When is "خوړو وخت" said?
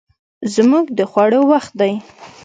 1.11-1.71